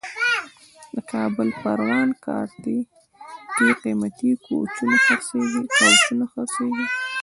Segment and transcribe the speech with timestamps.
[0.93, 2.75] د کابل پروان کارته
[3.55, 4.97] کې قیمتي کوچونه
[6.33, 6.85] خرڅېږي.